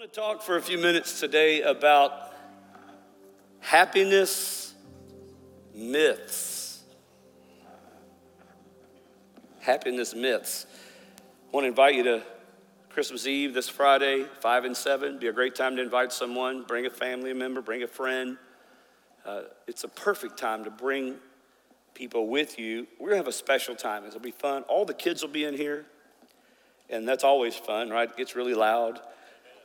[0.00, 2.32] want to talk for a few minutes today about
[3.58, 4.72] happiness
[5.74, 6.82] myths.
[9.58, 10.64] Happiness myths.
[11.18, 11.22] I
[11.54, 12.22] want to invite you to
[12.88, 15.18] Christmas Eve this Friday, 5 and 7.
[15.18, 18.38] Be a great time to invite someone, bring a family member, bring a friend.
[19.26, 21.16] Uh, it's a perfect time to bring
[21.92, 22.86] people with you.
[22.98, 24.06] We're going to have a special time.
[24.06, 24.62] It'll be fun.
[24.62, 25.84] All the kids will be in here,
[26.88, 28.08] and that's always fun, right?
[28.08, 28.98] It gets really loud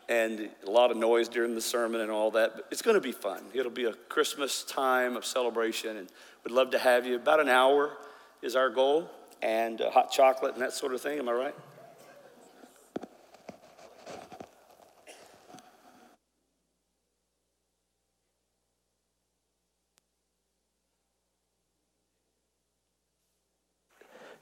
[0.08, 2.56] and a lot of noise during the sermon and all that.
[2.56, 3.44] But it's going to be fun.
[3.54, 6.08] It'll be a Christmas time of celebration, and
[6.44, 7.16] we'd love to have you.
[7.16, 7.98] About an hour
[8.42, 9.10] is our goal,
[9.42, 11.20] and uh, hot chocolate and that sort of thing.
[11.20, 11.56] Am I right?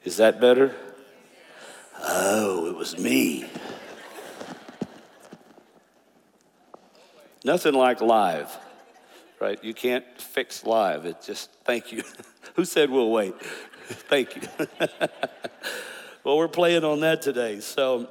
[0.03, 0.75] Is that better?
[2.01, 3.45] Oh, it was me.
[7.43, 8.57] Nothing like live,
[9.39, 9.61] right?
[9.63, 11.05] You can't fix live.
[11.05, 12.03] It's just, thank you.
[12.55, 13.33] Who said we'll wait?
[13.83, 14.41] thank you.
[16.23, 17.59] well, we're playing on that today.
[17.59, 18.07] So,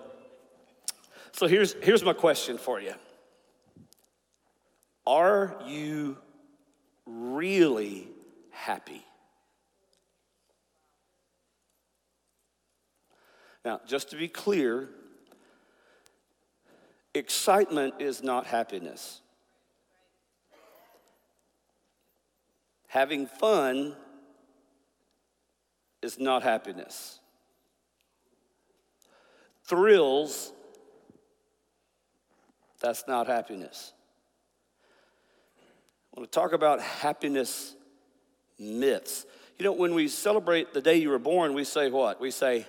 [1.33, 2.93] so here's, here's my question for you
[5.07, 6.19] Are you
[7.07, 8.09] really
[8.51, 9.03] happy?
[13.65, 14.89] Now, just to be clear,
[17.15, 19.22] excitement is not happiness.
[22.93, 23.97] Having fun
[26.03, 27.21] is not happiness.
[29.65, 30.53] Thrills,
[32.83, 33.95] that's not happiness.
[36.15, 37.75] I want to talk about happiness
[38.59, 39.25] myths.
[39.59, 42.21] You know, when we celebrate the day you were born, we say what?
[42.21, 42.67] We say,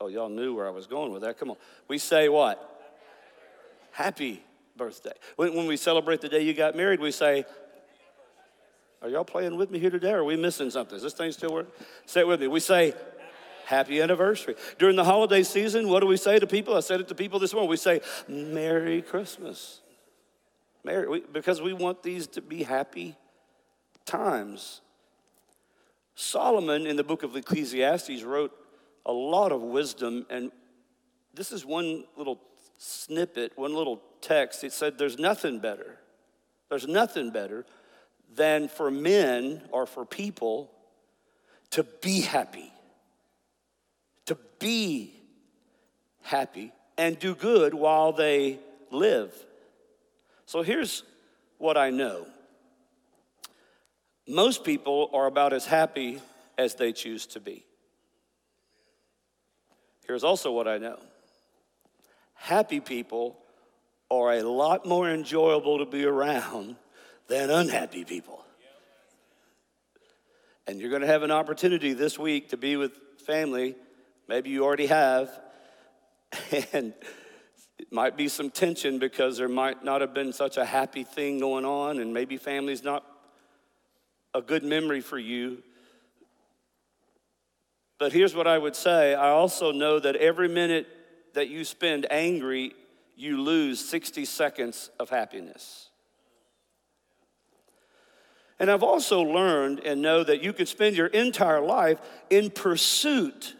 [0.00, 1.38] oh, y'all knew where I was going with that.
[1.38, 1.56] Come on.
[1.88, 2.88] We say what?
[3.90, 4.42] Happy
[4.78, 5.12] birthday.
[5.36, 7.44] When, when we celebrate the day you got married, we say,
[9.04, 10.12] are y'all playing with me here today?
[10.12, 10.96] Or are we missing something?
[10.96, 11.72] Is this thing still working?
[12.06, 12.48] Say it with me.
[12.48, 12.94] We say,
[13.66, 14.56] Happy anniversary.
[14.78, 16.76] During the holiday season, what do we say to people?
[16.76, 17.70] I said it to people this morning.
[17.70, 19.80] We say, Merry Christmas.
[20.84, 23.16] Merry, we, because we want these to be happy
[24.04, 24.82] times.
[26.14, 28.52] Solomon in the book of Ecclesiastes wrote
[29.06, 30.52] a lot of wisdom, and
[31.32, 32.40] this is one little
[32.76, 34.62] snippet, one little text.
[34.62, 35.98] It said, There's nothing better.
[36.68, 37.64] There's nothing better
[38.36, 40.70] than for men or for people
[41.70, 42.72] to be happy,
[44.26, 45.12] to be
[46.22, 48.58] happy and do good while they
[48.90, 49.32] live.
[50.46, 51.02] So here's
[51.58, 52.26] what I know
[54.26, 56.20] most people are about as happy
[56.56, 57.64] as they choose to be.
[60.06, 60.98] Here's also what I know
[62.34, 63.38] happy people
[64.10, 66.76] are a lot more enjoyable to be around
[67.28, 68.44] than unhappy people.
[70.66, 72.92] And you're going to have an opportunity this week to be with
[73.26, 73.76] family.
[74.28, 75.30] Maybe you already have.
[76.72, 76.94] And
[77.78, 81.38] it might be some tension because there might not have been such a happy thing
[81.40, 83.04] going on, and maybe family's not
[84.32, 85.62] a good memory for you.
[87.98, 90.86] But here's what I would say I also know that every minute
[91.34, 92.72] that you spend angry,
[93.16, 95.90] you lose 60 seconds of happiness.
[98.58, 101.98] And I've also learned and know that you can spend your entire life
[102.30, 103.54] in pursuit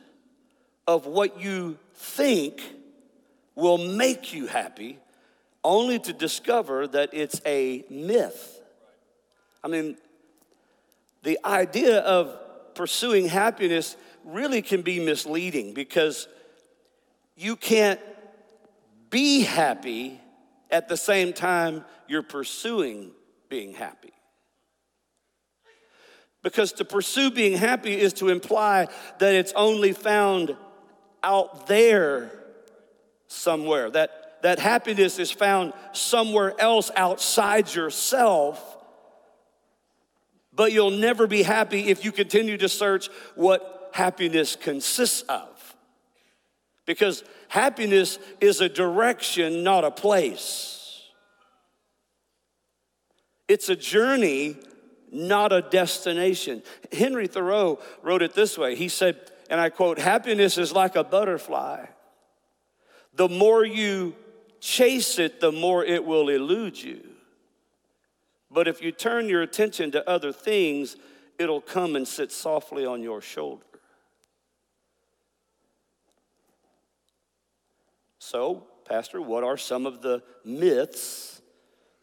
[0.87, 2.63] of what you think
[3.55, 4.99] will make you happy,
[5.63, 8.61] only to discover that it's a myth.
[9.63, 9.97] I mean,
[11.23, 12.37] the idea of
[12.75, 16.29] pursuing happiness really can be misleading because
[17.37, 18.01] you can't
[19.11, 20.21] be happy
[20.71, 23.11] at the same time you're pursuing
[23.49, 24.14] being happy.
[26.45, 28.87] Because to pursue being happy is to imply
[29.19, 30.55] that it's only found
[31.23, 32.31] out there
[33.29, 38.77] somewhere, that, that happiness is found somewhere else outside yourself.
[40.53, 45.49] But you'll never be happy if you continue to search what happiness consists of.
[46.85, 51.01] Because happiness is a direction, not a place.
[53.49, 54.57] It's a journey
[55.15, 56.63] not a destination.
[56.93, 59.19] Henry Thoreau wrote it this way He said,
[59.49, 61.87] and I quote, happiness is like a butterfly.
[63.15, 64.15] The more you
[64.61, 67.01] chase it, the more it will elude you.
[68.51, 70.97] But if you turn your attention to other things,
[71.39, 73.65] it'll come and sit softly on your shoulder.
[78.19, 81.34] So, Pastor, what are some of the myths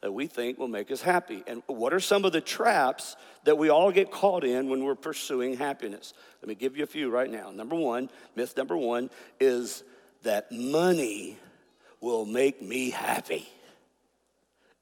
[0.01, 1.43] that we think will make us happy?
[1.47, 4.95] And what are some of the traps that we all get caught in when we're
[4.95, 6.13] pursuing happiness?
[6.41, 7.51] Let me give you a few right now.
[7.51, 9.09] Number one, myth number one
[9.39, 9.83] is
[10.23, 11.37] that money
[11.99, 13.47] will make me happy.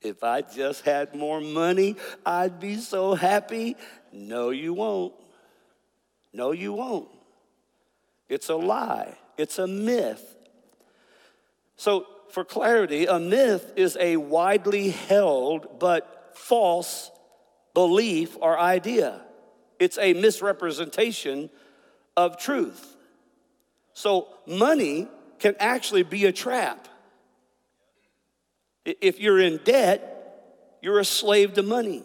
[0.02, 3.76] If I just had more money, I'd be so happy.
[4.14, 5.14] No, you won't.
[6.32, 7.10] No, you won't.
[8.30, 10.36] It's a lie, it's a myth.
[11.76, 17.12] So, for clarity, a myth is a widely held but false
[17.74, 19.22] belief or idea.
[19.80, 21.50] It's a misrepresentation
[22.16, 22.96] of truth.
[23.94, 25.08] So, money
[25.40, 26.88] can actually be a trap.
[28.86, 30.20] If you're in debt,
[30.82, 32.04] you're a slave to money.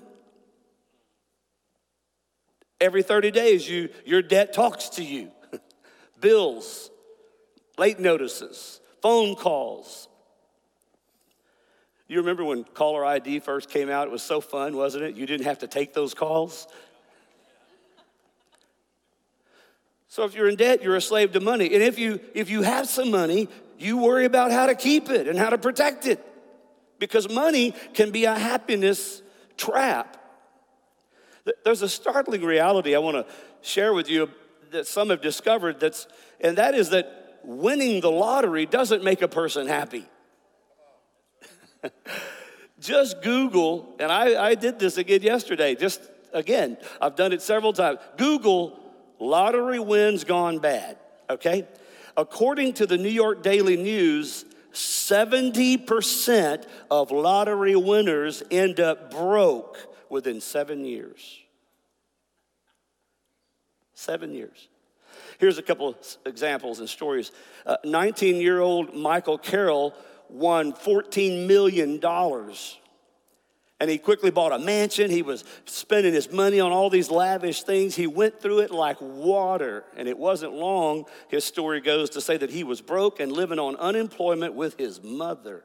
[2.80, 5.30] Every 30 days, you, your debt talks to you.
[6.20, 6.90] Bills,
[7.78, 10.08] late notices, phone calls.
[12.14, 14.06] You remember when caller ID first came out?
[14.06, 15.16] It was so fun, wasn't it?
[15.16, 16.68] You didn't have to take those calls.
[20.06, 21.74] So if you're in debt, you're a slave to money.
[21.74, 23.48] And if you if you have some money,
[23.80, 26.24] you worry about how to keep it and how to protect it.
[27.00, 29.20] Because money can be a happiness
[29.56, 30.16] trap.
[31.64, 33.26] There's a startling reality I want to
[33.60, 34.30] share with you
[34.70, 36.06] that some have discovered that's
[36.40, 40.06] and that is that winning the lottery doesn't make a person happy.
[42.80, 46.00] just Google, and I, I did this again yesterday, just
[46.32, 47.98] again, I've done it several times.
[48.16, 48.78] Google
[49.18, 50.98] lottery wins gone bad,
[51.30, 51.66] okay?
[52.16, 59.78] According to the New York Daily News, 70% of lottery winners end up broke
[60.10, 61.38] within seven years.
[63.94, 64.68] Seven years.
[65.38, 65.96] Here's a couple of
[66.26, 67.30] examples and stories.
[67.84, 69.94] 19 uh, year old Michael Carroll
[70.28, 72.00] won $14 million.
[73.80, 75.10] And he quickly bought a mansion.
[75.10, 77.94] He was spending his money on all these lavish things.
[77.96, 79.84] He went through it like water.
[79.96, 83.58] And it wasn't long, his story goes to say that he was broke and living
[83.58, 85.64] on unemployment with his mother.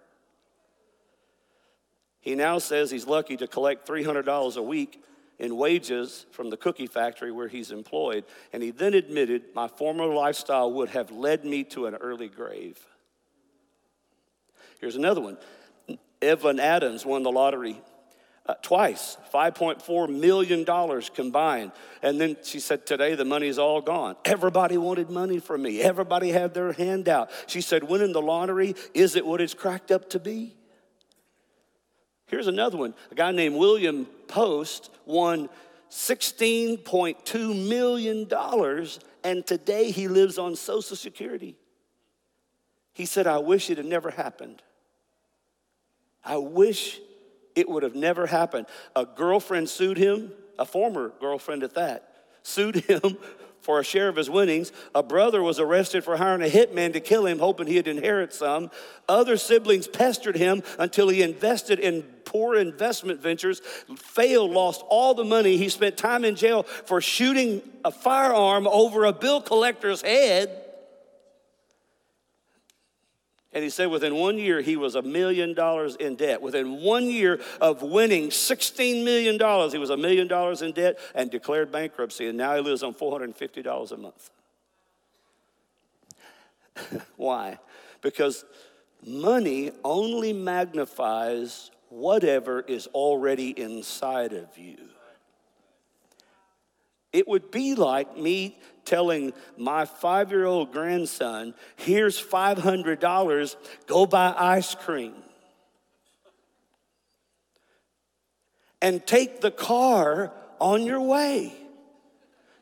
[2.20, 5.02] He now says he's lucky to collect $300 a week
[5.38, 8.26] in wages from the cookie factory where he's employed.
[8.52, 12.86] And he then admitted, My former lifestyle would have led me to an early grave.
[14.80, 15.38] Here's another one
[16.22, 17.82] Evelyn Adams won the lottery
[18.50, 20.66] uh, twice, $5.4 million
[21.14, 21.72] combined.
[22.02, 24.16] And then she said, Today the money's all gone.
[24.26, 27.30] Everybody wanted money from me, everybody had their hand out.
[27.46, 30.56] She said, Winning the lottery, is it what it's cracked up to be?
[32.26, 32.96] Here's another one.
[33.12, 35.50] A guy named William Post won
[35.92, 38.88] $16.2 million,
[39.24, 41.56] and today he lives on Social Security.
[42.94, 44.62] He said, I wish it had never happened.
[46.24, 47.00] I wish
[47.56, 48.68] it would have never happened.
[48.96, 52.14] A girlfriend sued him, a former girlfriend at that,
[52.44, 53.18] sued him
[53.62, 54.72] for a share of his winnings.
[54.96, 58.72] A brother was arrested for hiring a hitman to kill him, hoping he'd inherit some.
[59.08, 63.62] Other siblings pestered him until he invested in poor investment ventures,
[63.98, 65.58] failed, lost all the money.
[65.58, 70.69] He spent time in jail for shooting a firearm over a bill collector's head.
[73.52, 76.42] And he said within one year, he was a million dollars in debt.
[76.42, 79.40] Within one year of winning $16 million,
[79.72, 82.28] he was a million dollars in debt and declared bankruptcy.
[82.28, 84.30] And now he lives on $450 a month.
[87.18, 87.58] Why?
[88.02, 88.46] Because
[89.06, 94.78] money only magnifies whatever is already inside of you.
[97.12, 103.56] It would be like me telling my five year old grandson, here's $500,
[103.86, 105.14] go buy ice cream.
[108.82, 111.54] And take the car on your way.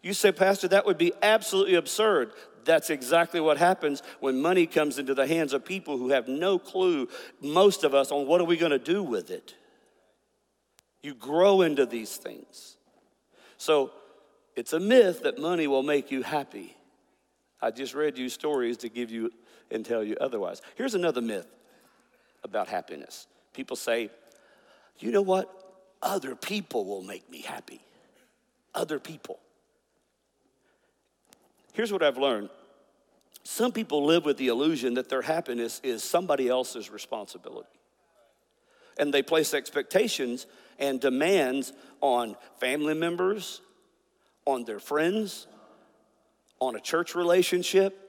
[0.01, 2.31] You say, Pastor, that would be absolutely absurd.
[2.65, 6.59] That's exactly what happens when money comes into the hands of people who have no
[6.59, 7.07] clue,
[7.41, 9.55] most of us, on what are we going to do with it.
[11.01, 12.75] You grow into these things.
[13.57, 13.91] So,
[14.57, 16.75] it's a myth that money will make you happy.
[17.61, 19.31] I just read you stories to give you
[19.69, 20.63] and tell you otherwise.
[20.75, 21.47] Here's another myth
[22.43, 23.27] about happiness.
[23.53, 24.09] People say,
[24.97, 25.53] you know what?
[26.01, 27.81] Other people will make me happy.
[28.73, 29.37] Other people.
[31.73, 32.49] Here's what I've learned
[33.43, 37.69] some people live with the illusion that their happiness is somebody else's responsibility.
[38.99, 40.47] And they place expectations
[40.79, 41.71] and demands
[42.01, 43.61] on family members,
[44.47, 45.45] on their friends,
[46.59, 48.03] on a church relationship,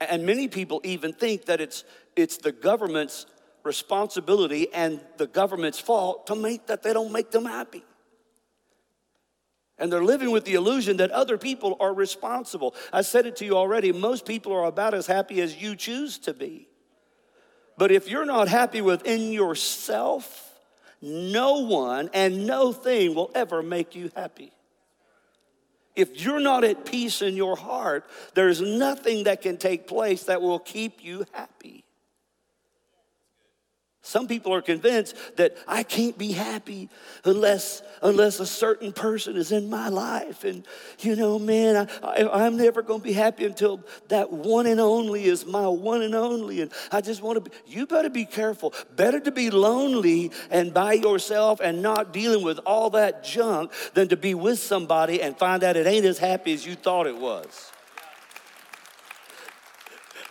[0.00, 1.84] And many people even think that it's,
[2.16, 3.26] it's the government's
[3.64, 7.84] responsibility and the government's fault to make that they don't make them happy.
[9.78, 12.74] And they're living with the illusion that other people are responsible.
[12.92, 16.18] I said it to you already most people are about as happy as you choose
[16.20, 16.68] to be.
[17.78, 20.52] But if you're not happy within yourself,
[21.00, 24.51] no one and no thing will ever make you happy.
[25.94, 30.40] If you're not at peace in your heart, there's nothing that can take place that
[30.40, 31.81] will keep you happy.
[34.04, 36.90] Some people are convinced that I can't be happy
[37.24, 40.42] unless, unless a certain person is in my life.
[40.42, 40.66] And,
[40.98, 45.26] you know, man, I, am never going to be happy until that one and only
[45.26, 46.62] is my one and only.
[46.62, 48.74] And I just want to be, you better be careful.
[48.96, 54.08] Better to be lonely and by yourself and not dealing with all that junk than
[54.08, 57.16] to be with somebody and find out it ain't as happy as you thought it
[57.16, 57.70] was.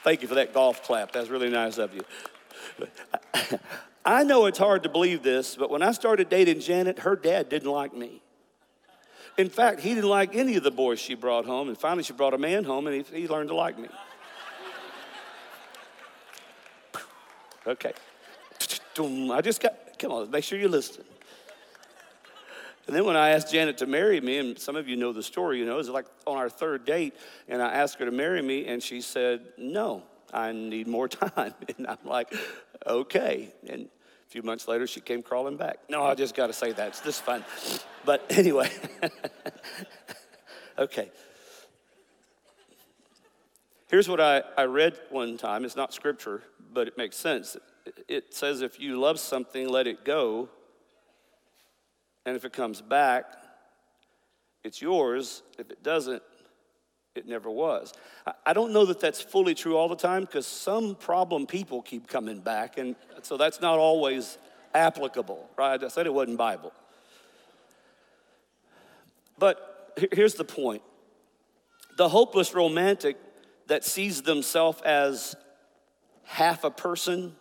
[0.04, 1.14] Thank you for that golf clap.
[1.14, 2.02] That's really nice of you.
[4.06, 7.50] I know it's hard to believe this, but when I started dating Janet, her dad
[7.50, 8.22] didn't like me.
[9.38, 12.14] In fact, he didn't like any of the boys she brought home, and finally she
[12.14, 13.88] brought a man home and he, he learned to like me.
[17.66, 17.94] Okay.
[19.00, 21.04] I just got, come on, make sure you listen.
[22.88, 25.24] And then when I asked Janet to marry me, and some of you know the
[25.24, 27.16] story, you know, it was like on our third date,
[27.48, 30.04] and I asked her to marry me, and she said, no.
[30.34, 31.54] I need more time.
[31.78, 32.34] And I'm like,
[32.86, 33.54] okay.
[33.68, 35.80] And a few months later, she came crawling back.
[35.90, 36.88] No, I just got to say that.
[36.90, 37.44] It's this fun.
[38.06, 38.70] But anyway,
[40.78, 41.12] okay.
[43.90, 45.66] Here's what I, I read one time.
[45.66, 47.58] It's not scripture, but it makes sense.
[48.08, 50.48] It says, if you love something, let it go.
[52.26, 53.26] And if it comes back,
[54.64, 55.44] it's yours.
[55.58, 56.24] If it doesn't,
[57.16, 57.94] it never was.
[58.46, 62.08] I don't know that that's fully true all the time because some problem people keep
[62.08, 64.38] coming back, and so that's not always
[64.74, 65.84] applicable, right?
[65.84, 66.72] I said it wasn't Bible.
[69.38, 70.82] But here's the point
[71.98, 73.18] the hopeless romantic
[73.68, 75.36] that sees themselves as
[76.24, 77.36] half a person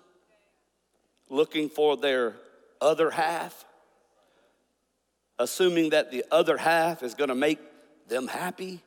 [1.29, 2.35] looking for their
[2.81, 3.65] other half,
[5.39, 7.61] assuming that the other half is going to make
[8.09, 8.83] them happy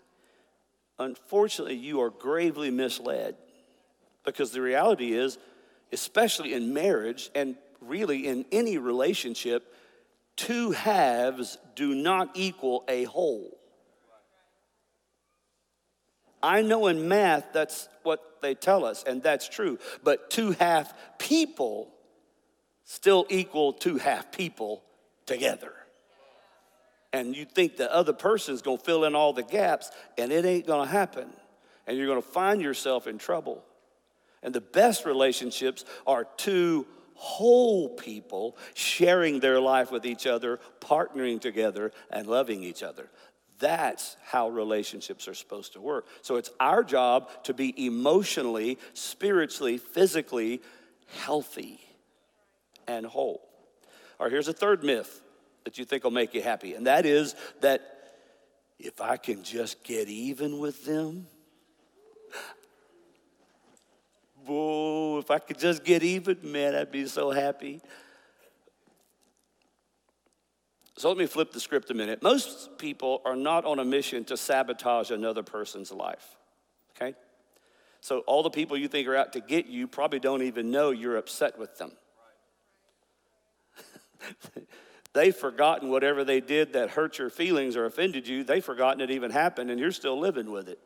[1.03, 3.35] unfortunately, you are gravely misled
[4.25, 5.37] because the reality is,
[5.91, 9.73] especially in marriage and really in any relationship,
[10.35, 13.57] two halves do not equal a whole.
[16.41, 19.79] I know in math that's what they tell us, and that's true.
[20.03, 21.89] But two half people
[22.83, 24.83] still equal two half people
[25.25, 25.73] together
[27.13, 30.65] and you think the other person's gonna fill in all the gaps, and it ain't
[30.65, 31.31] gonna happen.
[31.85, 33.63] And you're gonna find yourself in trouble.
[34.41, 41.39] And the best relationships are two whole people sharing their life with each other, partnering
[41.39, 43.09] together, and loving each other.
[43.59, 46.07] That's how relationships are supposed to work.
[46.21, 50.61] So it's our job to be emotionally, spiritually, physically
[51.19, 51.79] healthy
[52.87, 53.47] and whole.
[54.19, 55.21] All right, here's a third myth
[55.63, 57.81] that you think will make you happy, and that is that
[58.79, 61.27] if I can just get even with them,
[64.45, 67.81] whoa, if I could just get even, man, I'd be so happy.
[70.97, 72.21] So let me flip the script a minute.
[72.21, 76.37] Most people are not on a mission to sabotage another person's life,
[76.95, 77.15] okay?
[77.99, 80.91] So all the people you think are out to get you probably don't even know
[80.91, 81.93] you're upset with them.
[85.13, 88.43] They've forgotten whatever they did that hurt your feelings or offended you.
[88.43, 90.79] They've forgotten it even happened and you're still living with it.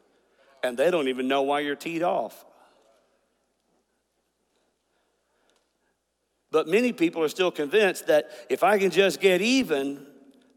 [0.63, 2.45] And they don't even know why you're teed off.
[6.51, 10.05] But many people are still convinced that if I can just get even,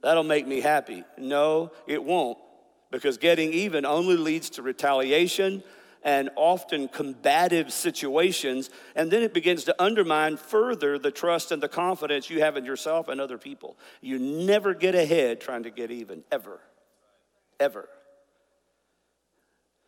[0.03, 1.05] that'll make me happy.
[1.17, 2.39] No, it won't.
[2.91, 5.63] Because getting even only leads to retaliation
[6.03, 11.69] and often combative situations, and then it begins to undermine further the trust and the
[11.69, 13.77] confidence you have in yourself and other people.
[14.01, 16.61] You never get ahead trying to get even, ever.
[17.59, 17.89] Ever.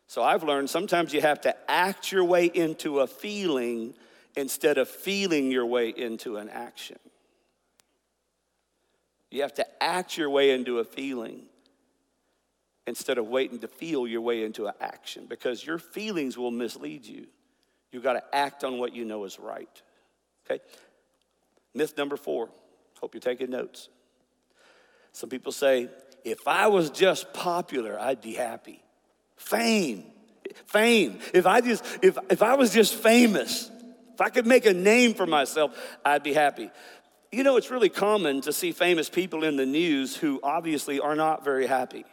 [0.07, 3.95] So I've learned sometimes you have to act your way into a feeling
[4.35, 6.99] instead of feeling your way into an action.
[9.31, 11.45] You have to act your way into a feeling
[12.85, 17.05] instead of waiting to feel your way into an action because your feelings will mislead
[17.05, 17.27] you.
[17.91, 19.81] You've got to act on what you know is right.
[20.45, 20.61] Okay?
[21.73, 22.49] Myth number four.
[22.99, 23.89] Hope you're taking notes.
[25.11, 25.89] Some people say,
[26.23, 28.81] if I was just popular, I'd be happy.
[29.35, 30.05] Fame,
[30.65, 31.19] Fame.
[31.33, 33.69] If I just, if, if I was just famous,
[34.13, 36.71] if I could make a name for myself, I'd be happy.
[37.31, 41.15] You know, it's really common to see famous people in the news who obviously are
[41.15, 42.05] not very happy.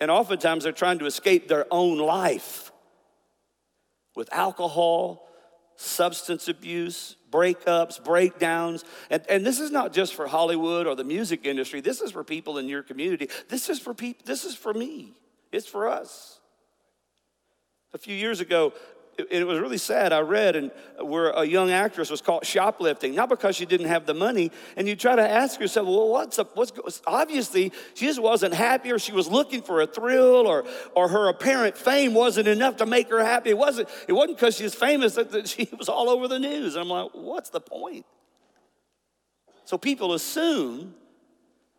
[0.00, 2.70] And oftentimes they're trying to escape their own life
[4.14, 5.28] with alcohol,
[5.76, 8.84] substance abuse, breakups, breakdowns.
[9.10, 11.80] And, and this is not just for Hollywood or the music industry.
[11.80, 13.28] This is for people in your community.
[13.48, 15.14] This is for people, this is for me.
[15.52, 16.40] It's for us.
[17.94, 18.74] A few years ago,
[19.18, 20.12] it, was really sad.
[20.12, 20.70] I read and
[21.00, 24.50] where a young actress was caught shoplifting, not because she didn't have the money.
[24.76, 26.56] And you try to ask yourself, well, what's up?
[26.56, 31.08] What's obviously she just wasn't happy, or she was looking for a thrill, or or
[31.08, 33.50] her apparent fame wasn't enough to make her happy.
[33.50, 33.88] It wasn't.
[34.08, 36.76] It wasn't because she's famous that, that she was all over the news.
[36.76, 38.04] And I'm like, what's the point?
[39.64, 40.94] So people assume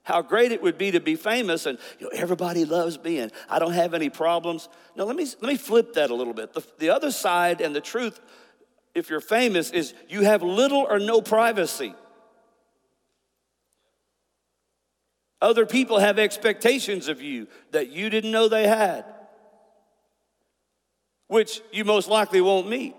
[0.07, 3.29] how great it would be to be famous and you know, everybody loves me and
[3.49, 4.69] I don't have any problems.
[4.95, 6.53] No, let me, let me flip that a little bit.
[6.53, 8.17] The, the other side and the truth,
[8.95, 11.93] if you're famous, is you have little or no privacy.
[15.41, 19.03] Other people have expectations of you that you didn't know they had,
[21.27, 22.95] which you most likely won't meet.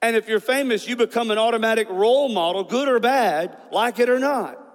[0.00, 4.08] And if you're famous, you become an automatic role model, good or bad, like it
[4.08, 4.69] or not.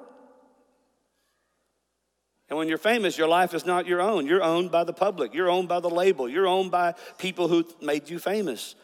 [2.50, 4.28] And when you're famous, your life is not your own.
[4.28, 5.34] You're owned by the public.
[5.34, 6.30] You're owned by the label.
[6.30, 8.75] You're owned by people who made you famous.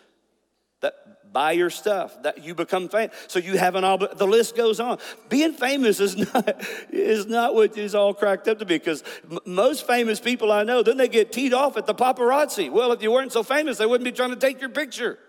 [0.79, 0.95] That
[1.31, 2.23] buy your stuff.
[2.23, 3.15] That you become famous.
[3.27, 4.17] So you have an obligation.
[4.17, 4.97] The list goes on.
[5.29, 8.79] Being famous is not is not what is all cracked up to be.
[8.79, 12.71] Because m- most famous people I know, then they get teed off at the paparazzi.
[12.71, 15.19] Well, if you weren't so famous, they wouldn't be trying to take your picture.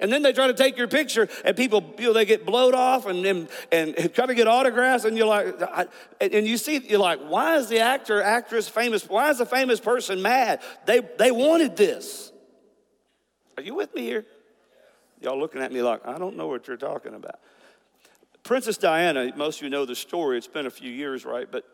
[0.00, 2.74] And then they try to take your picture, and people, you know, they get blowed
[2.74, 5.86] off and, and, and try to get autographs, and you're like, I,
[6.20, 9.08] and you see, you're like, why is the actor, actress famous?
[9.08, 10.60] Why is the famous person mad?
[10.86, 12.30] They, they wanted this.
[13.56, 14.24] Are you with me here?
[15.20, 17.40] Y'all looking at me like, I don't know what you're talking about.
[18.44, 20.38] Princess Diana, most of you know the story.
[20.38, 21.50] It's been a few years, right?
[21.50, 21.64] But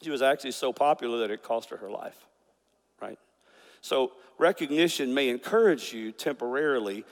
[0.00, 2.16] she was actually so popular that it cost her her life,
[3.02, 3.18] right?
[3.82, 7.04] So recognition may encourage you temporarily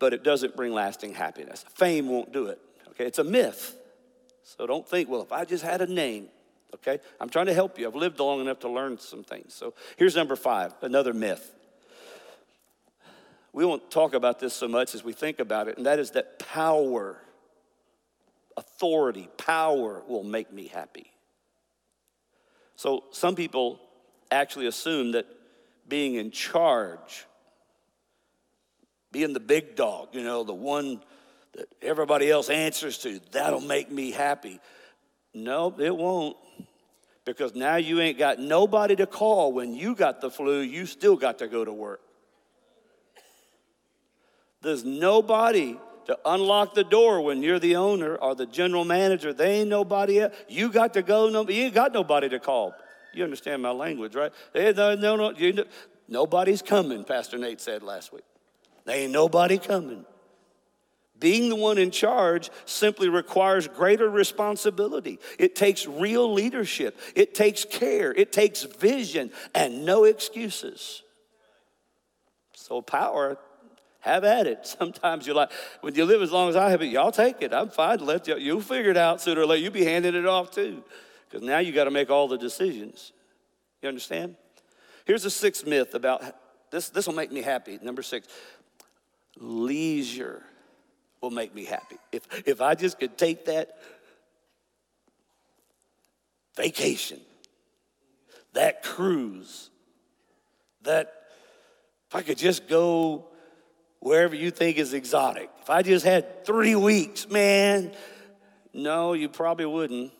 [0.00, 1.64] but it doesn't bring lasting happiness.
[1.74, 2.58] Fame won't do it.
[2.88, 3.76] Okay, it's a myth.
[4.42, 6.26] So don't think, well, if I just had a name,
[6.74, 6.98] okay?
[7.20, 7.86] I'm trying to help you.
[7.86, 9.54] I've lived long enough to learn some things.
[9.54, 11.54] So here's number five, another myth.
[13.52, 16.12] We won't talk about this so much as we think about it, and that is
[16.12, 17.18] that power,
[18.56, 21.10] authority, power will make me happy.
[22.76, 23.80] So some people
[24.30, 25.26] actually assume that
[25.88, 27.26] being in charge
[29.12, 31.00] being the big dog, you know, the one
[31.54, 34.60] that everybody else answers to, that'll make me happy.
[35.34, 36.36] No, it won't.
[37.24, 41.16] Because now you ain't got nobody to call when you got the flu, you still
[41.16, 42.00] got to go to work.
[44.62, 49.32] There's nobody to unlock the door when you're the owner or the general manager.
[49.32, 50.34] They ain't nobody else.
[50.48, 52.74] You got to go, no, you ain't got nobody to call.
[53.12, 54.32] You understand my language, right?
[54.54, 55.64] No, no, no, you,
[56.08, 58.24] nobody's coming, Pastor Nate said last week.
[58.90, 60.04] Ain't nobody coming.
[61.18, 65.18] Being the one in charge simply requires greater responsibility.
[65.38, 71.02] It takes real leadership, it takes care, it takes vision, and no excuses.
[72.54, 73.36] So, power,
[74.00, 74.66] have at it.
[74.78, 75.50] Sometimes you're like,
[75.82, 77.52] when you live as long as I have it, y'all take it.
[77.52, 77.98] I'm fine.
[77.98, 79.62] Let you, you'll figure it out sooner or later.
[79.62, 80.82] You'll be handing it off too.
[81.28, 83.12] Because now you got to make all the decisions.
[83.82, 84.36] You understand?
[85.04, 86.22] Here's a sixth myth about
[86.70, 86.88] this.
[86.88, 87.78] This will make me happy.
[87.82, 88.26] Number six
[89.40, 90.42] leisure
[91.20, 91.96] will make me happy.
[92.12, 93.76] If, if I just could take that
[96.56, 97.20] vacation,
[98.52, 99.70] that cruise,
[100.82, 101.12] that
[102.08, 103.26] if I could just go
[104.00, 107.92] wherever you think is exotic, if I just had three weeks, man,
[108.72, 110.12] no, you probably wouldn't.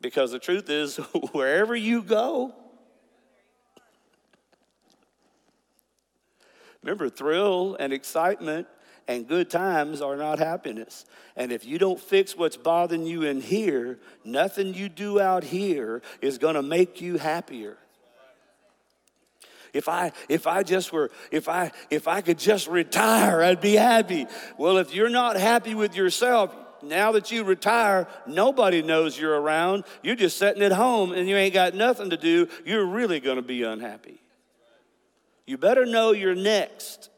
[0.00, 0.96] Because the truth is,
[1.32, 2.54] wherever you go,
[6.84, 8.66] Remember, thrill and excitement
[9.08, 11.06] and good times are not happiness.
[11.34, 16.02] And if you don't fix what's bothering you in here, nothing you do out here
[16.20, 17.78] is going to make you happier.
[19.72, 23.74] If I if I just were if I if I could just retire, I'd be
[23.74, 24.26] happy.
[24.56, 29.84] Well, if you're not happy with yourself, now that you retire, nobody knows you're around.
[30.02, 32.46] You're just sitting at home and you ain't got nothing to do.
[32.64, 34.20] You're really going to be unhappy.
[35.46, 37.10] You better know you're next.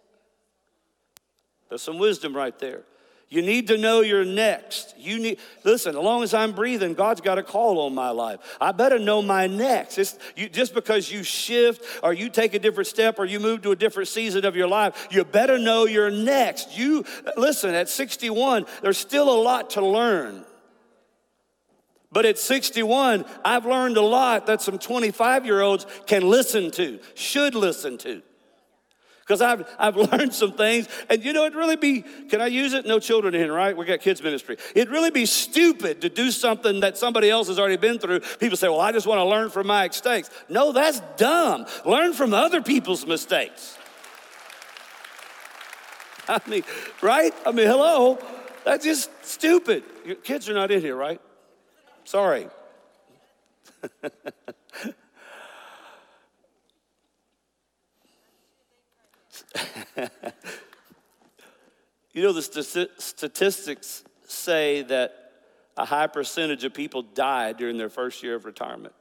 [1.68, 2.82] There's some wisdom right there.
[3.28, 4.94] You need to know you're next.
[4.96, 5.96] You need listen.
[5.96, 8.38] As long as I'm breathing, God's got a call on my life.
[8.60, 9.98] I better know my next.
[9.98, 13.62] It's, you, just because you shift or you take a different step or you move
[13.62, 16.78] to a different season of your life, you better know you're next.
[16.78, 17.04] You
[17.36, 17.74] listen.
[17.74, 20.44] At 61, there's still a lot to learn.
[22.12, 27.00] But at 61, I've learned a lot that some 25 year olds can listen to,
[27.14, 28.22] should listen to
[29.26, 30.88] because I've, I've learned some things.
[31.10, 32.86] And you know, it'd really be, can I use it?
[32.86, 33.76] No children in, right?
[33.76, 34.56] We got kids ministry.
[34.74, 38.20] It'd really be stupid to do something that somebody else has already been through.
[38.38, 40.30] People say, well, I just want to learn from my mistakes.
[40.48, 41.66] No, that's dumb.
[41.84, 43.76] Learn from other people's mistakes.
[46.28, 46.64] I mean,
[47.02, 47.32] right?
[47.44, 48.18] I mean, hello?
[48.64, 49.84] That's just stupid.
[50.04, 51.20] Your kids are not in here, right?
[52.06, 52.46] Sorry.
[62.12, 65.32] you know, the statistics say that
[65.76, 68.94] a high percentage of people die during their first year of retirement.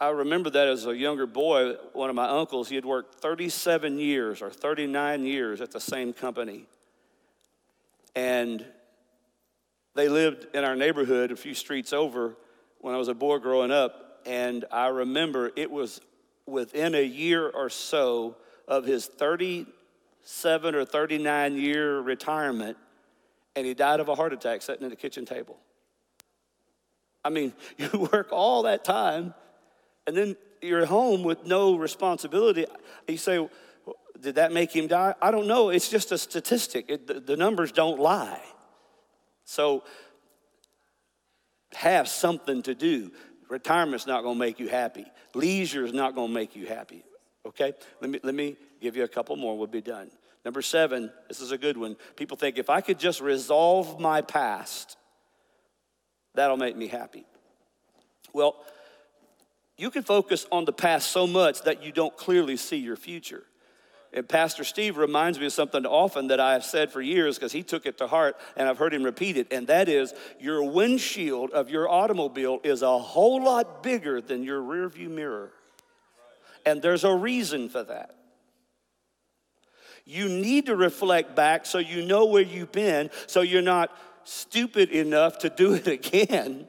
[0.00, 4.00] I remember that as a younger boy, one of my uncles, he had worked 37
[4.00, 6.66] years or 39 years at the same company.
[8.14, 8.64] And
[9.94, 12.36] they lived in our neighborhood a few streets over
[12.80, 14.20] when I was a boy growing up.
[14.26, 16.00] And I remember it was
[16.46, 22.76] within a year or so of his 37 or 39 year retirement,
[23.56, 25.58] and he died of a heart attack sitting at the kitchen table.
[27.24, 29.34] I mean, you work all that time,
[30.06, 32.66] and then you're home with no responsibility.
[33.06, 33.48] You say,
[34.20, 35.14] did that make him die?
[35.20, 35.70] I don't know.
[35.70, 36.86] It's just a statistic.
[36.88, 38.42] It, the, the numbers don't lie.
[39.44, 39.84] So,
[41.72, 43.12] have something to do.
[43.48, 45.06] Retirement's not going to make you happy.
[45.34, 47.04] Leisure is not going to make you happy.
[47.46, 47.72] Okay?
[48.00, 49.56] Let me, let me give you a couple more.
[49.56, 50.10] We'll be done.
[50.44, 51.96] Number seven, this is a good one.
[52.16, 54.96] People think if I could just resolve my past,
[56.34, 57.24] that'll make me happy.
[58.32, 58.56] Well,
[59.76, 63.44] you can focus on the past so much that you don't clearly see your future.
[64.12, 67.52] And Pastor Steve reminds me of something often that I have said for years because
[67.52, 69.52] he took it to heart and I've heard him repeat it.
[69.52, 74.62] And that is your windshield of your automobile is a whole lot bigger than your
[74.62, 75.50] rearview mirror.
[76.64, 78.14] And there's a reason for that.
[80.06, 83.94] You need to reflect back so you know where you've been, so you're not
[84.24, 86.66] stupid enough to do it again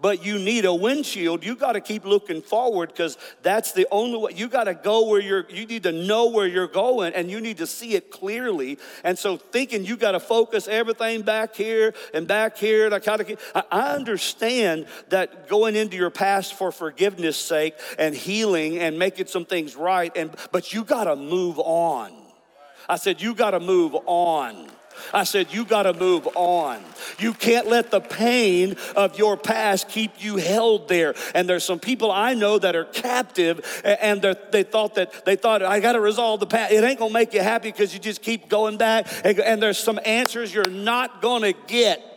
[0.00, 1.44] but you need a windshield.
[1.44, 4.32] You got to keep looking forward because that's the only way.
[4.34, 7.40] You got to go where you're, you need to know where you're going and you
[7.40, 8.78] need to see it clearly.
[9.04, 12.98] And so thinking you got to focus everything back here and back here, and I,
[12.98, 18.98] kind of, I understand that going into your past for forgiveness sake and healing and
[18.98, 22.12] making some things right, and, but you got to move on.
[22.88, 24.68] I said, you got to move on.
[25.12, 26.82] I said, You got to move on.
[27.18, 31.14] You can't let the pain of your past keep you held there.
[31.34, 35.62] And there's some people I know that are captive and they thought that they thought,
[35.62, 36.72] I got to resolve the past.
[36.72, 39.06] It ain't going to make you happy because you just keep going back.
[39.24, 42.09] And, there's some answers you're not going to get.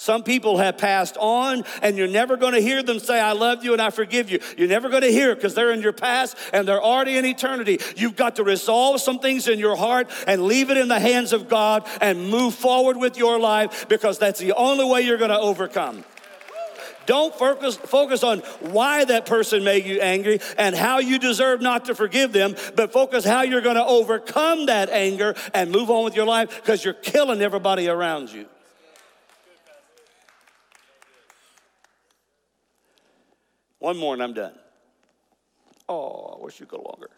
[0.00, 3.64] Some people have passed on, and you're never going to hear them say, I love
[3.64, 4.38] you and I forgive you.
[4.56, 7.80] You're never going to hear because they're in your past and they're already in eternity.
[7.96, 11.32] You've got to resolve some things in your heart and leave it in the hands
[11.32, 15.30] of God and move forward with your life because that's the only way you're going
[15.30, 16.04] to overcome.
[17.06, 21.86] Don't focus, focus on why that person made you angry and how you deserve not
[21.86, 26.04] to forgive them, but focus how you're going to overcome that anger and move on
[26.04, 28.46] with your life because you're killing everybody around you.
[33.78, 34.54] One more and I'm done.
[35.88, 37.10] Oh, I wish you'd go longer.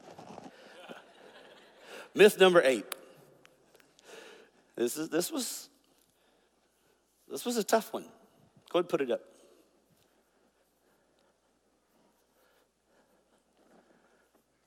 [2.15, 2.85] Myth number eight.
[4.77, 5.69] This, is, this, was,
[7.29, 8.05] this was a tough one.
[8.71, 9.21] Go ahead and put it up.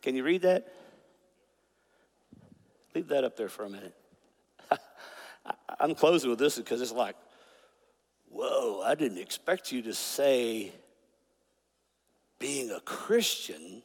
[0.01, 0.67] Can you read that?
[2.93, 3.95] Leave that up there for a minute.
[5.79, 7.15] I'm closing with this because it's like,
[8.29, 10.73] whoa, I didn't expect you to say
[12.43, 13.81] being a Christian,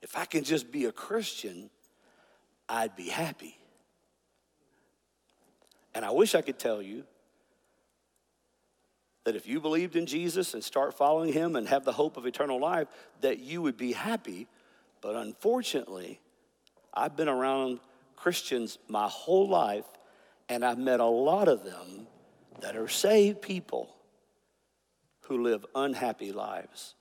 [0.00, 1.68] if I can just be a Christian,
[2.66, 3.58] I'd be happy.
[5.94, 7.04] And I wish I could tell you
[9.24, 12.24] that if you believed in Jesus and start following him and have the hope of
[12.24, 12.88] eternal life,
[13.20, 14.46] that you would be happy.
[15.02, 16.20] But unfortunately,
[16.94, 17.80] I've been around
[18.16, 19.84] Christians my whole life,
[20.48, 22.06] and I've met a lot of them
[22.60, 23.94] that are saved people
[25.22, 26.94] who live unhappy lives.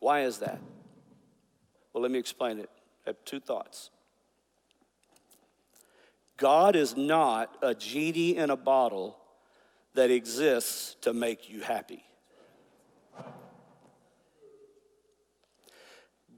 [0.00, 0.58] Why is that?
[1.92, 2.70] Well, let me explain it.
[3.06, 3.90] I have two thoughts.
[6.36, 9.16] God is not a genie in a bottle
[9.94, 12.02] that exists to make you happy.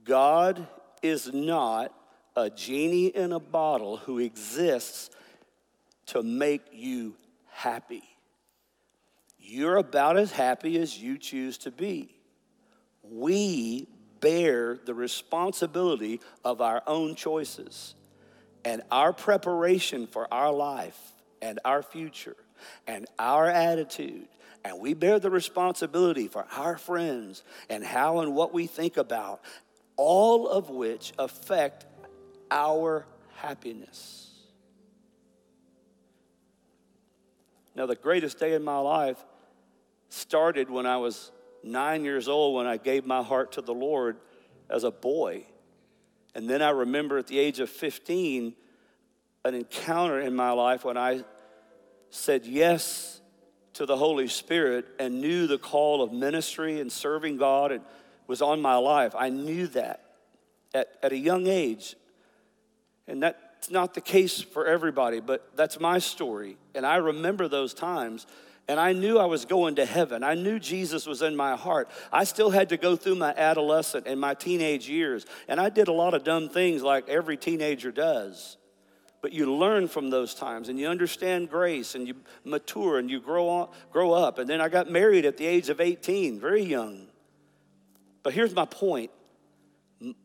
[0.03, 0.67] God
[1.01, 1.91] is not
[2.35, 5.09] a genie in a bottle who exists
[6.07, 7.15] to make you
[7.47, 8.03] happy.
[9.39, 12.15] You're about as happy as you choose to be.
[13.03, 13.87] We
[14.19, 17.93] bear the responsibility of our own choices
[18.63, 20.99] and our preparation for our life
[21.41, 22.35] and our future
[22.87, 24.27] and our attitude.
[24.63, 29.41] And we bear the responsibility for our friends and how and what we think about,
[29.95, 31.85] all of which affect
[32.49, 34.34] our happiness.
[37.75, 39.23] Now, the greatest day in my life
[40.09, 41.31] started when I was
[41.63, 44.17] nine years old when I gave my heart to the Lord
[44.69, 45.45] as a boy.
[46.33, 48.55] And then I remember at the age of 15,
[49.43, 51.23] an encounter in my life when I
[52.09, 53.21] said yes
[53.73, 57.81] to the Holy Spirit and knew the call of ministry and serving God and
[58.27, 59.13] was on my life.
[59.17, 60.01] I knew that
[60.73, 61.95] at, at a young age.
[63.07, 63.21] And
[63.65, 66.55] that's not the case for everybody, but that's my story.
[66.75, 68.27] And I remember those times
[68.67, 70.23] and I knew I was going to heaven.
[70.23, 71.89] I knew Jesus was in my heart.
[72.13, 75.25] I still had to go through my adolescent and my teenage years.
[75.47, 78.57] And I did a lot of dumb things like every teenager does.
[79.23, 83.19] But you learn from those times and you understand grace and you mature and you
[83.19, 84.37] grow, on, grow up.
[84.37, 87.07] And then I got married at the age of 18, very young.
[88.21, 89.09] But here's my point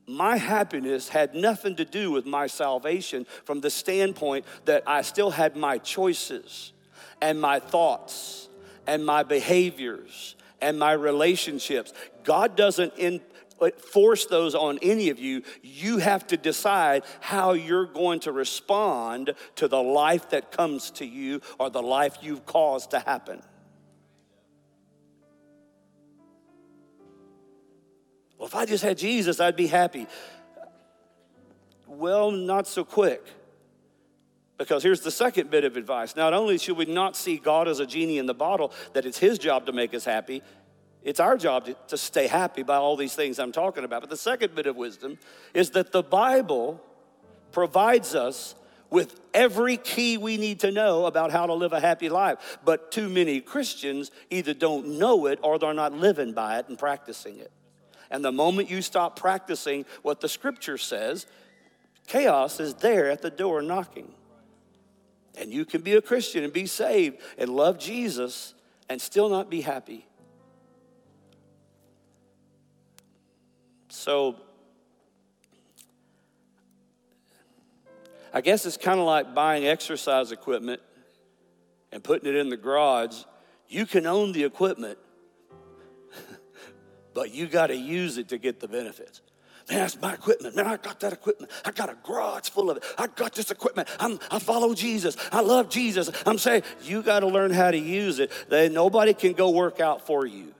[0.06, 5.30] my happiness had nothing to do with my salvation from the standpoint that I still
[5.30, 6.72] had my choices
[7.20, 8.48] and my thoughts
[8.86, 11.92] and my behaviors and my relationships.
[12.24, 13.20] God doesn't in,
[13.60, 15.42] uh, force those on any of you.
[15.62, 21.06] You have to decide how you're going to respond to the life that comes to
[21.06, 23.42] you or the life you've caused to happen.
[28.40, 30.06] Well, if I just had Jesus, I'd be happy.
[31.86, 33.22] Well, not so quick.
[34.56, 36.16] Because here's the second bit of advice.
[36.16, 39.18] Not only should we not see God as a genie in the bottle, that it's
[39.18, 40.42] his job to make us happy,
[41.02, 44.00] it's our job to, to stay happy by all these things I'm talking about.
[44.00, 45.18] But the second bit of wisdom
[45.52, 46.82] is that the Bible
[47.52, 48.54] provides us
[48.88, 52.58] with every key we need to know about how to live a happy life.
[52.64, 56.78] But too many Christians either don't know it or they're not living by it and
[56.78, 57.52] practicing it.
[58.10, 61.26] And the moment you stop practicing what the scripture says,
[62.06, 64.12] chaos is there at the door knocking.
[65.38, 68.54] And you can be a Christian and be saved and love Jesus
[68.88, 70.06] and still not be happy.
[73.88, 74.36] So,
[78.32, 80.80] I guess it's kind of like buying exercise equipment
[81.92, 83.22] and putting it in the garage.
[83.68, 84.98] You can own the equipment,
[87.14, 89.20] but you got to use it to get the benefits.
[89.68, 90.56] Man, that's my equipment.
[90.56, 91.50] Man, I got that equipment.
[91.64, 92.84] I got a garage full of it.
[92.98, 93.88] I got this equipment.
[94.00, 95.16] I'm, I follow Jesus.
[95.30, 96.10] I love Jesus.
[96.26, 98.32] I'm saying you got to learn how to use it.
[98.48, 100.54] That nobody can go work out for you.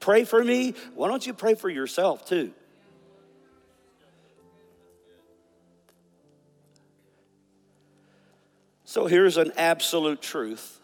[0.00, 0.74] Pray for me.
[0.94, 2.52] Why don't you pray for yourself too?
[8.84, 10.80] So here's an absolute truth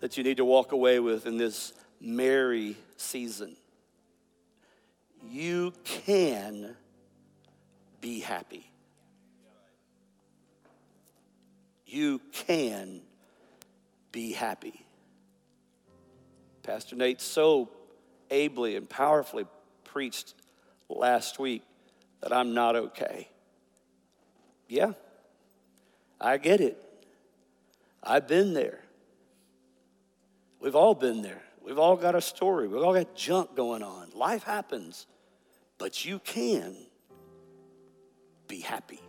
[0.00, 3.56] that you need to walk away with in this merry season
[5.26, 6.76] you can
[8.00, 8.70] be happy.
[11.86, 13.00] You can
[14.12, 14.84] be happy.
[16.62, 17.70] Pastor Nate so
[18.30, 19.46] ably and powerfully
[19.84, 20.34] preached
[20.88, 21.62] last week
[22.20, 23.28] that I'm not okay.
[24.68, 24.92] Yeah,
[26.20, 26.82] I get it.
[28.02, 28.80] I've been there.
[30.60, 31.42] We've all been there.
[31.68, 32.66] We've all got a story.
[32.66, 34.08] We've all got junk going on.
[34.14, 35.06] Life happens,
[35.76, 36.74] but you can
[38.48, 39.02] be happy.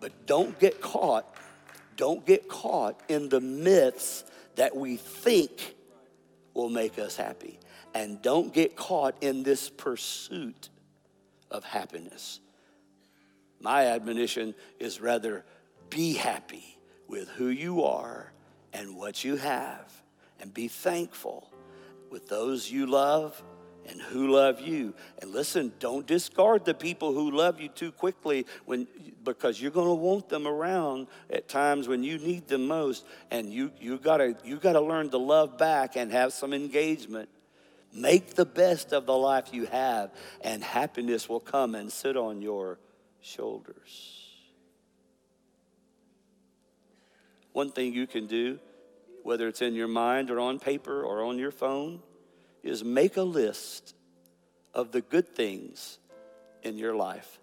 [0.00, 1.36] But don't get caught,
[1.96, 4.24] don't get caught in the myths
[4.56, 5.74] that we think
[6.54, 7.58] will make us happy.
[7.92, 10.70] And don't get caught in this pursuit
[11.50, 12.40] of happiness.
[13.60, 15.44] My admonition is rather
[15.90, 18.32] be happy with who you are
[18.72, 19.92] and what you have
[20.40, 21.50] and be thankful
[22.10, 23.42] with those you love
[23.88, 24.94] and who love you.
[25.20, 28.86] And listen, don't discard the people who love you too quickly when
[29.24, 33.52] because you're going to want them around at times when you need them most and
[33.52, 37.28] you you got to you got to learn to love back and have some engagement.
[37.92, 42.40] Make the best of the life you have, and happiness will come and sit on
[42.40, 42.78] your
[43.20, 44.20] shoulders.
[47.52, 48.60] One thing you can do,
[49.30, 52.00] whether it's in your mind or on paper or on your phone,
[52.64, 53.94] is make a list
[54.74, 56.00] of the good things
[56.64, 57.38] in your life.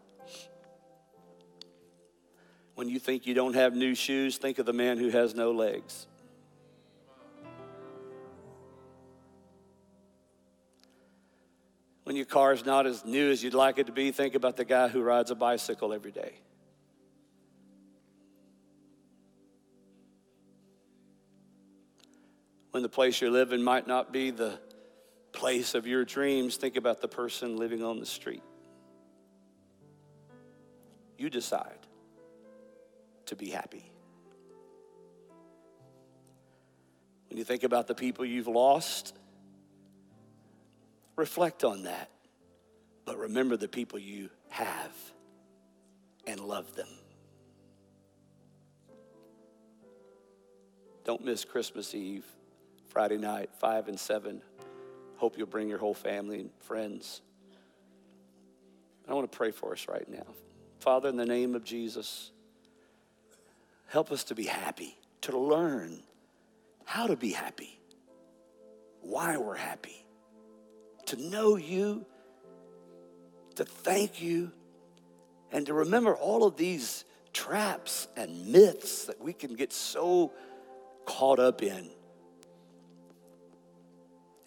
[2.75, 5.51] When you think you don't have new shoes, think of the man who has no
[5.51, 6.07] legs.
[12.03, 14.57] When your car is not as new as you'd like it to be, think about
[14.57, 16.33] the guy who rides a bicycle every day.
[22.77, 24.59] When the place you're living might not be the
[25.31, 28.43] place of your dreams, think about the person living on the street.
[31.17, 31.79] You decide
[33.25, 33.83] to be happy.
[37.29, 39.17] When you think about the people you've lost,
[41.15, 42.11] reflect on that.
[43.05, 44.95] But remember the people you have
[46.27, 46.89] and love them.
[51.05, 52.23] Don't miss Christmas Eve,
[52.89, 54.41] Friday night, 5 and 7.
[55.17, 57.21] Hope you'll bring your whole family and friends.
[59.07, 60.25] I want to pray for us right now.
[60.79, 62.31] Father, in the name of Jesus,
[63.87, 66.01] help us to be happy, to learn
[66.85, 67.79] how to be happy,
[69.01, 70.07] why we're happy
[71.07, 72.05] to know you,
[73.55, 74.51] to thank you,
[75.51, 80.31] and to remember all of these traps and myths that we can get so
[81.05, 81.89] caught up in.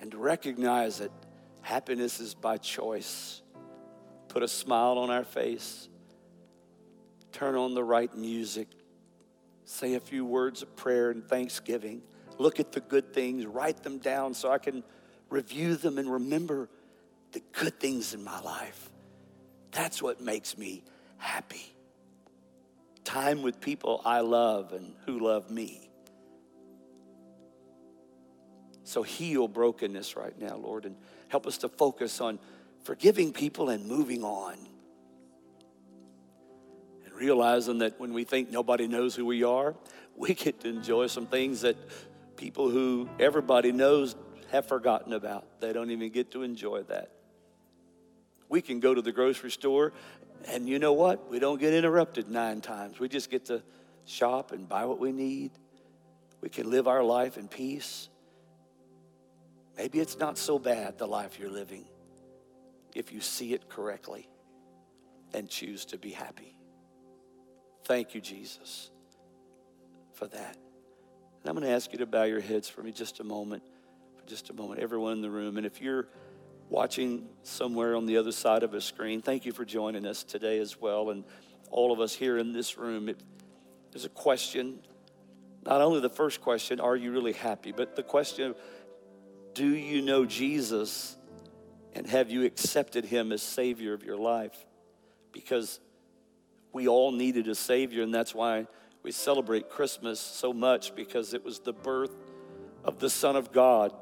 [0.01, 1.11] And recognize that
[1.63, 3.43] happiness is by choice.
[4.29, 5.89] Put a smile on our face,
[7.33, 8.69] turn on the right music,
[9.65, 12.03] say a few words of prayer and thanksgiving,
[12.39, 14.83] look at the good things, write them down so I can
[15.29, 16.69] review them and remember
[17.33, 18.91] the good things in my life.
[19.73, 20.83] That's what makes me
[21.19, 21.75] happy.
[23.05, 25.90] Time with people I love and who love me.
[28.91, 30.97] So heal brokenness right now, Lord, and
[31.29, 32.41] help us to focus on
[32.83, 34.57] forgiving people and moving on.
[37.05, 39.77] And realizing that when we think nobody knows who we are,
[40.17, 41.77] we get to enjoy some things that
[42.37, 44.17] people who everybody knows
[44.51, 45.61] have forgotten about.
[45.61, 47.13] They don't even get to enjoy that.
[48.49, 49.93] We can go to the grocery store,
[50.49, 51.31] and you know what?
[51.31, 52.99] We don't get interrupted nine times.
[52.99, 53.63] We just get to
[54.05, 55.53] shop and buy what we need.
[56.41, 58.09] We can live our life in peace.
[59.81, 61.87] Maybe it's not so bad, the life you're living,
[62.95, 64.29] if you see it correctly
[65.33, 66.55] and choose to be happy.
[67.87, 68.91] Thank you, Jesus,
[70.13, 70.59] for that.
[71.41, 73.63] And I'm going to ask you to bow your heads for me just a moment
[74.19, 75.57] for just a moment, everyone in the room.
[75.57, 76.09] And if you're
[76.69, 80.59] watching somewhere on the other side of a screen, thank you for joining us today
[80.59, 81.09] as well.
[81.09, 81.25] And
[81.71, 83.19] all of us here in this room, it,
[83.93, 84.81] there's a question.
[85.65, 87.73] Not only the first question, are you really happy?
[87.73, 88.55] But the question,
[89.61, 91.19] do you know Jesus
[91.95, 94.57] and have you accepted him as Savior of your life?
[95.33, 95.81] Because
[96.73, 98.67] we all needed a Savior, and that's why
[99.03, 102.17] we celebrate Christmas so much because it was the birth
[102.85, 103.93] of the Son of God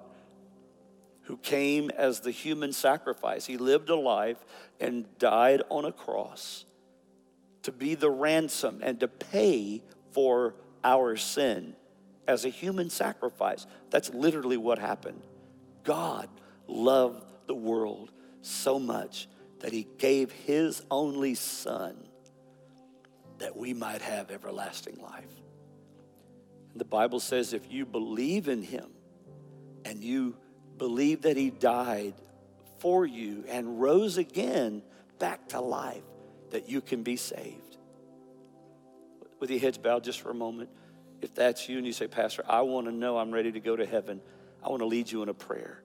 [1.22, 3.44] who came as the human sacrifice.
[3.44, 4.38] He lived a life
[4.78, 6.66] and died on a cross
[7.62, 11.74] to be the ransom and to pay for our sin
[12.28, 13.66] as a human sacrifice.
[13.90, 15.20] That's literally what happened.
[15.88, 16.28] God
[16.66, 19.26] loved the world so much
[19.60, 21.96] that he gave his only son
[23.38, 25.24] that we might have everlasting life.
[26.72, 28.90] And the Bible says if you believe in him
[29.86, 30.36] and you
[30.76, 32.12] believe that he died
[32.80, 34.82] for you and rose again
[35.18, 36.04] back to life,
[36.50, 37.78] that you can be saved.
[39.40, 40.68] With your heads bowed just for a moment,
[41.22, 43.74] if that's you and you say, Pastor, I want to know I'm ready to go
[43.74, 44.20] to heaven,
[44.62, 45.82] I want to lead you in a prayer.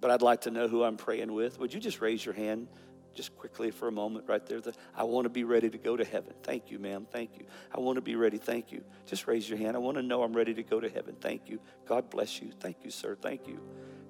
[0.00, 1.58] But I'd like to know who I'm praying with.
[1.58, 2.68] Would you just raise your hand
[3.14, 4.60] just quickly for a moment right there.
[4.60, 6.34] The, I want to be ready to go to heaven.
[6.42, 7.06] Thank you, ma'am.
[7.10, 7.46] Thank you.
[7.74, 8.38] I want to be ready.
[8.38, 8.82] Thank you.
[9.06, 9.76] Just raise your hand.
[9.76, 11.16] I want to know I'm ready to go to heaven.
[11.20, 11.60] Thank you.
[11.86, 12.52] God bless you.
[12.60, 13.16] Thank you, sir.
[13.20, 13.60] Thank you.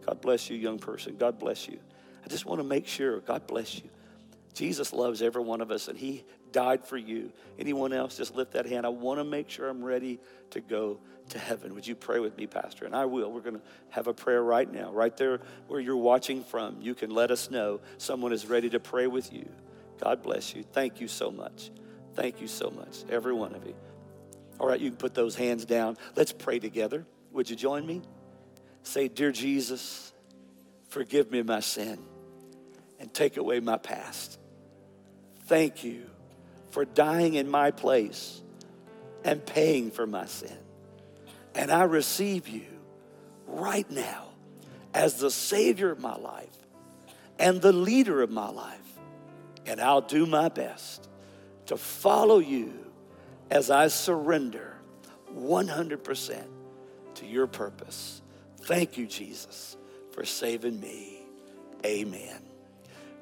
[0.06, 1.16] God bless you, young person.
[1.16, 1.78] God bless you.
[2.24, 3.20] I just want to make sure.
[3.20, 3.90] God bless you.
[4.54, 7.32] Jesus loves every one of us, and He died for you.
[7.58, 8.86] Anyone else, just lift that hand.
[8.86, 11.00] I want to make sure I'm ready to go
[11.30, 11.74] to heaven.
[11.74, 12.84] Would you pray with me, Pastor?
[12.84, 13.32] And I will.
[13.32, 16.80] We're going to have a prayer right now, right there where you're watching from.
[16.80, 19.48] You can let us know someone is ready to pray with you.
[20.02, 20.62] God bless you.
[20.62, 21.70] Thank you so much.
[22.14, 23.74] Thank you so much, every one of you.
[24.60, 25.96] All right, you can put those hands down.
[26.14, 27.06] Let's pray together.
[27.32, 28.02] Would you join me?
[28.82, 30.12] Say, Dear Jesus,
[30.92, 31.98] Forgive me my sin
[33.00, 34.38] and take away my past.
[35.46, 36.04] Thank you
[36.72, 38.42] for dying in my place
[39.24, 40.56] and paying for my sin.
[41.54, 42.64] And I receive you
[43.46, 44.28] right now
[44.94, 46.56] as the Savior of my life
[47.38, 48.78] and the leader of my life.
[49.66, 51.08] And I'll do my best
[51.66, 52.72] to follow you
[53.50, 54.74] as I surrender
[55.36, 56.44] 100%
[57.16, 58.22] to your purpose.
[58.62, 59.76] Thank you, Jesus,
[60.12, 61.18] for saving me.
[61.84, 62.40] Amen.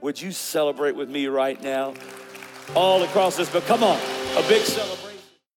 [0.01, 1.94] Would you celebrate with me right now?
[2.75, 3.99] All across this, but come on,
[4.37, 5.09] a big celebration.